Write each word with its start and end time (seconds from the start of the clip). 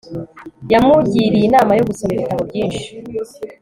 yamugiriye 0.73 1.45
inama 1.47 1.71
yo 1.75 1.83
gusoma 1.89 2.11
ibitabo 2.13 2.41
byinshi 2.49 2.87